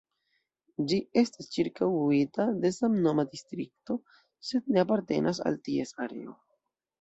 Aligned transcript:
Ĝi 0.91 0.97
estas 1.21 1.49
ĉirkaŭita 1.55 2.45
de 2.63 2.71
samnoma 2.77 3.25
distrikto, 3.35 3.99
sed 4.51 4.73
ne 4.75 4.83
apartenas 4.85 5.43
al 5.51 5.61
ties 5.69 5.95
areo. 6.09 6.35